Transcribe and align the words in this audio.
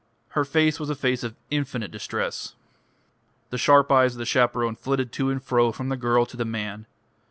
Her 0.29 0.43
face 0.43 0.79
was 0.79 0.89
a 0.89 0.95
face 0.95 1.21
of 1.23 1.35
infinite 1.51 1.91
distress. 1.91 2.55
The 3.51 3.59
sharp 3.59 3.91
eyes 3.91 4.15
of 4.15 4.17
the 4.17 4.25
chaperone 4.25 4.73
flitted 4.73 5.11
to 5.11 5.29
and 5.29 5.39
fro 5.43 5.71
from 5.71 5.89
the 5.89 5.95
girl 5.95 6.25
to 6.25 6.35
the 6.37 6.43
man. 6.43 6.87